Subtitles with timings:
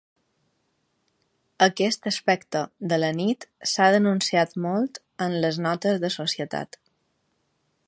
[1.65, 2.63] Aquest aspecte
[2.93, 6.83] de la nit s'ha denunciat molt en les notes de societat.